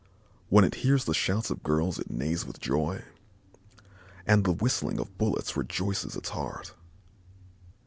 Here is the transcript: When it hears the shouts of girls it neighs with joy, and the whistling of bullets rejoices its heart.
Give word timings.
When 0.49 0.65
it 0.65 0.73
hears 0.81 1.05
the 1.05 1.13
shouts 1.13 1.51
of 1.51 1.61
girls 1.61 1.99
it 1.99 2.09
neighs 2.09 2.43
with 2.43 2.59
joy, 2.59 3.03
and 4.25 4.43
the 4.43 4.51
whistling 4.51 4.99
of 4.99 5.15
bullets 5.19 5.55
rejoices 5.55 6.15
its 6.15 6.29
heart. 6.29 6.73